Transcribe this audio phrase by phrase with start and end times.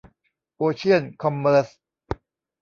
[0.55, 1.67] โอเชี่ยน คอมเมิรช